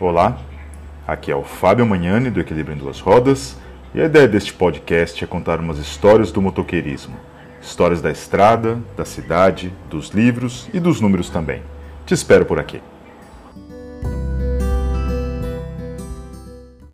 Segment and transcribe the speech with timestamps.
[0.00, 0.38] Olá,
[1.08, 3.58] aqui é o Fábio Magnani do Equilíbrio em Duas Rodas
[3.92, 7.16] e a ideia deste podcast é contar umas histórias do motoqueirismo.
[7.60, 11.64] Histórias da estrada, da cidade, dos livros e dos números também.
[12.06, 12.80] Te espero por aqui.